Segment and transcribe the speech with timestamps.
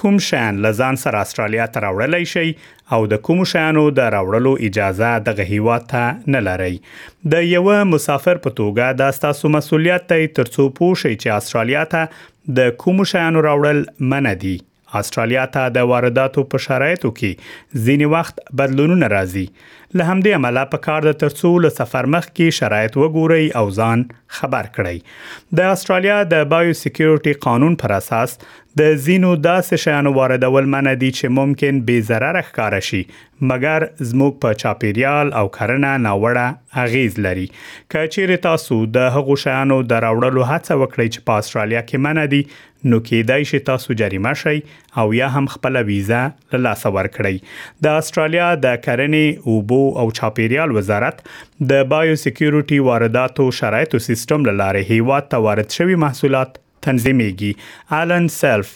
[0.00, 2.48] کوم شان لزان سره استرالیا ته راوړلای شي
[2.96, 6.74] او د کوم شانو د راوړلو اجازه د غهیوا ته نه لري
[7.36, 12.02] د یو مسافر په توګه دا ستاسو مسولیت دی ترڅو پوه شئ چې استرالیا ته
[12.56, 13.78] د کوم شیانو راوړل
[14.10, 14.56] منع دي
[15.00, 19.46] استرالیا ته د وارداتو په شرایطو کې ځینې وخت بدلونونه راځي
[19.96, 24.02] له همدې عمله په کار د ترسو له سفر مخ کې شرایط وګوري او ځان
[24.38, 28.34] خبر کړي د استرالیا د بایو سکیورټي قانون پر اساس
[28.82, 33.02] د زینو داسې شیانو واردول منع دي چې ممکن بې ضرر ښکار شي
[33.52, 40.48] مګر زموږ په چاپیریال او کرنه ناوړه اغیز لري کچېر تاسو د هغو شیانو دراوړلو
[40.52, 42.42] هڅه وکړئ چې په استرالیا کې منع دي
[42.90, 44.58] نو کېدای شي تاسو جریمه شي
[45.02, 46.20] او یا هم خپل ویزه
[46.54, 51.20] له لاس ورکړئ د استرالیا د کرنې او بو اوبو او چاپیریال وزارت
[51.72, 56.56] د بایو سکیورټي وارداتو شرایطو سیستم لاره هیواد ته وارد شوی محصولات
[56.88, 58.72] تنظیميږي الن سلف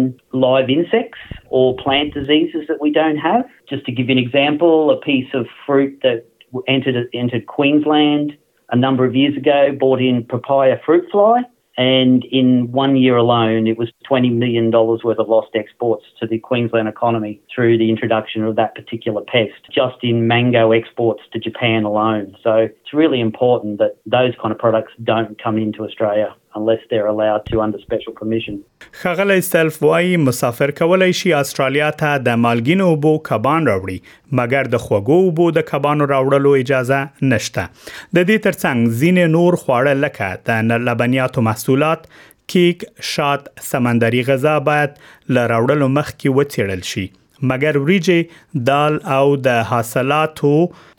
[0.46, 1.22] live insects
[1.58, 3.44] or plant diseases that we don't have.
[3.72, 6.44] Just to give you an example, a piece of fruit that
[6.74, 8.34] entered entered Queensland
[8.76, 11.32] a number of years ago brought in papaya fruit fly,
[11.80, 16.40] and in one year alone, it was $20 million worth of lost exports to the
[16.40, 21.84] Queensland economy through the introduction of that particular pest, just in mango exports to Japan
[21.84, 22.36] alone.
[22.44, 27.06] So it's really important that those kind of products don't come into Australia unless they're
[27.16, 28.64] allowed to under special permission.
[28.92, 34.00] خغلی سلف وای مسافر کولای شي استرالیا ته د مالګینو بو کبان راوړي
[34.42, 37.68] مګر د خوګو بو د کبانو راوړلو اجازه نشته
[38.16, 40.52] د دې ترڅنګ زین نور خواړه لکه د
[40.90, 42.08] لبنیاتو محصولات
[42.56, 44.92] کیک شات سمندري غذا باید
[45.30, 47.08] لراوړلو مخکې وڅېړل شي
[47.52, 50.52] مګر وریجې دال او د حاصلاتو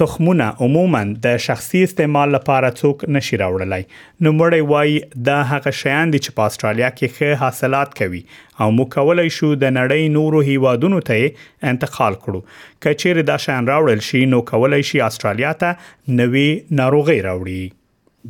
[0.03, 6.12] تخمونه عموما د شخصي استعمال لپاره څوک نشي راوړلای نو مړی وای د هغه شیان
[6.15, 8.22] دي چې په استرالیا کې ښه حاصلات کوي
[8.66, 11.32] او مو کولای شو د نړۍ نورو هیوادونو ته
[11.72, 16.48] انتقال کړو کچېر دا شیان راوړل شي نو کولای شي استرالیا ته نوي
[16.82, 17.77] ناروغي راوړي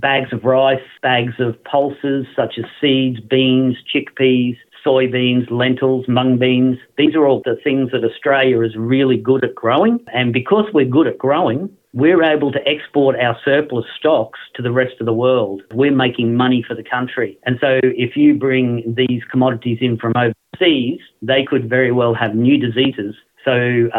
[0.04, 4.58] Bags of rice, bags of pulses such as seeds, beans, chickpeas,
[4.88, 6.78] soybeans, lentils, mung beans.
[6.97, 10.00] These are all the things that Australia is really good at growing.
[10.15, 14.72] And because we're good at growing, we're able to export our surplus stocks to the
[14.72, 15.62] rest of the world.
[15.75, 17.38] We're making money for the country.
[17.44, 22.34] And so if you bring these commodities in from overseas, they could very well have
[22.34, 23.15] new diseases
[23.47, 23.53] So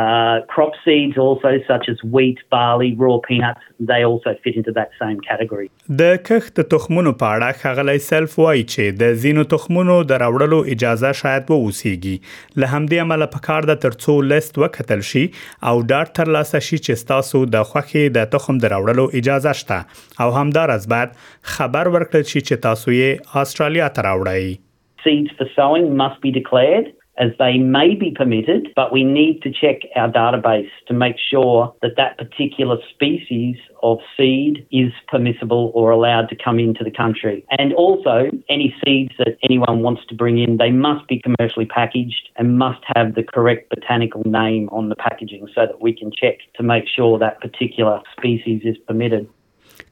[0.03, 4.89] uh, crop seeds, also such as wheat, barley, raw peanuts, they also fit into that
[5.01, 5.67] same category.
[5.99, 11.13] د کښت تخمونو په اړه خغلی سلف وایي چې د زینو تخمونو د راوړلو اجازه
[11.21, 12.17] شاید و اوسېږي
[12.61, 15.23] له همدې عمله په کار د ترڅو لیست وکتل شي
[15.71, 19.79] او ډاټ تر لاسه شي چې تاسو د خوخي د تخم د راوړلو اجازه شته
[20.25, 21.17] او همدار از بعد
[21.57, 24.55] خبر ورکړل شي چې تاسو یې استرالیا ته راوړی
[25.03, 29.51] Seeds for sowing must be declared as they may be permitted, but we need to
[29.51, 35.91] check our database to make sure that that particular species of seed is permissible or
[35.91, 37.45] allowed to come into the country.
[37.51, 42.29] And also, any seeds that anyone wants to bring in, they must be commercially packaged
[42.37, 46.37] and must have the correct botanical name on the packaging so that we can check
[46.55, 49.27] to make sure that particular species is permitted.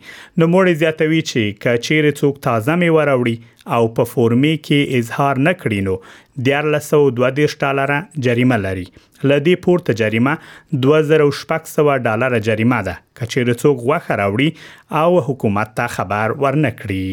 [0.43, 3.35] نو موړي زیاتوي چې کچیر څوک تازه میوه راوړي
[3.77, 5.95] او په فورمې کې اظهار نکړي نو
[6.43, 7.95] 1422 ډالر
[8.27, 8.85] جریمه لري
[9.31, 10.35] لدی پورته جریمه
[10.87, 17.07] 2600 ډالر جریمه ده کچیر څوک غوخه راوړي او حکومت ته خبر ورنکړي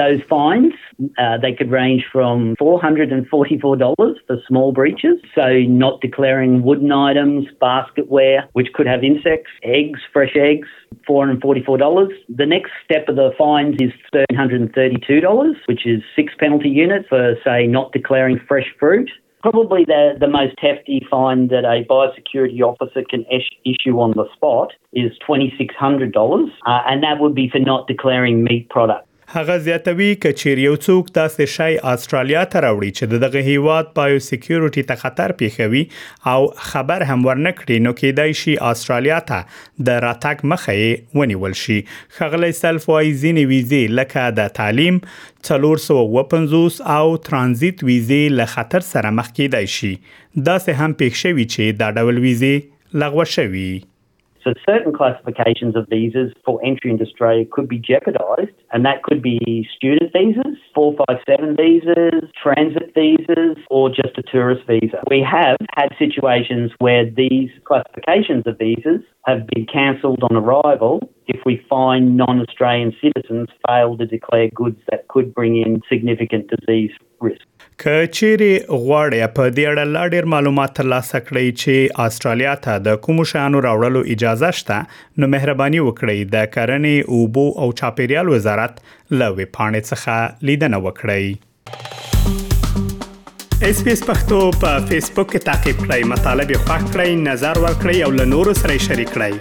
[0.00, 0.79] Those fines
[1.18, 4.14] Uh, they could range from $444 for
[4.46, 10.68] small breaches, so not declaring wooden items, basketware, which could have insects, eggs, fresh eggs,
[11.08, 12.08] $444.
[12.28, 13.92] The next step of the fines is
[14.28, 19.10] 332 dollars which is six penalty units for, say, not declaring fresh fruit.
[19.42, 24.24] Probably the, the most hefty fine that a biosecurity officer can ish- issue on the
[24.34, 26.14] spot is $2,600,
[26.66, 29.06] uh, and that would be for not declaring meat products.
[29.32, 34.22] هغه زیاتوي ک چیر یو څوک داسې شی استرالیا ته راوړي چې دغه هیواد بایو
[34.28, 35.82] سکیورټي ته خطر پیښوي
[36.32, 40.88] او خبر هم ورنکړي نو کېدای شي استرالیا ته د راتګ مخه
[41.20, 41.76] ونیول شي
[42.16, 44.98] خغلې سلف وای زینې ویزې لکه د تعلیم
[45.52, 49.94] 350 او ترانزیت ویزې له خطر سره مخ کېدای شي
[50.50, 52.68] دا سه هم پېښ شوی چې دا ډول ویزې
[53.04, 53.70] لغوه شوی
[54.44, 59.20] So certain classifications of visas for entry into Australia could be jeopardised, and that could
[59.22, 65.02] be student visas, 457 visas, transit visas, or just a tourist visa.
[65.10, 71.40] We have had situations where these classifications of visas have been cancelled on arrival if
[71.44, 76.92] we find non Australian citizens fail to declare goods that could bring in significant disease
[77.20, 77.42] risk.
[77.82, 78.48] کچېری
[78.86, 83.60] غواړي په دې اړه لا ډېر معلومات ترلاسه کړئ چې استرالیا ته د کوم شانو
[83.66, 84.78] راوړلو اجازه شته
[85.22, 88.82] نو مهرباني وکړئ د کرنې او بو او چاپیریال وزارت
[89.22, 95.72] له وی پاڼې څخه لیدنه وکړئ اس پی اس پختو په فیسبوک کې تا کې
[95.86, 99.36] پلی مطلب یو فاک کړئ نظر ور کړئ او له نورو سره شریک کړئ